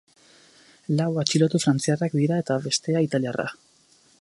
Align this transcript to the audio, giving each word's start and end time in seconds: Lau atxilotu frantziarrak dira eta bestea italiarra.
Lau 1.01 1.09
atxilotu 1.23 1.61
frantziarrak 1.65 2.17
dira 2.23 2.41
eta 2.45 2.59
bestea 2.67 3.05
italiarra. 3.09 3.47